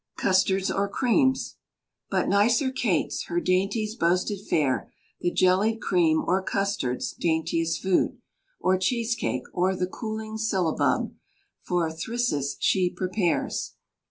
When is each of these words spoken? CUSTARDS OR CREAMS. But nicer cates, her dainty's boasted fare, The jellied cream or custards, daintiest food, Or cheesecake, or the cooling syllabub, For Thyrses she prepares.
CUSTARDS 0.17 0.71
OR 0.71 0.89
CREAMS. 0.89 1.57
But 2.09 2.27
nicer 2.27 2.71
cates, 2.71 3.25
her 3.27 3.39
dainty's 3.39 3.95
boasted 3.95 4.39
fare, 4.49 4.91
The 5.19 5.29
jellied 5.31 5.79
cream 5.79 6.23
or 6.25 6.41
custards, 6.41 7.13
daintiest 7.13 7.79
food, 7.83 8.17
Or 8.59 8.79
cheesecake, 8.79 9.43
or 9.53 9.75
the 9.75 9.85
cooling 9.85 10.37
syllabub, 10.39 11.13
For 11.61 11.87
Thyrses 11.91 12.55
she 12.59 12.89
prepares. 12.89 13.75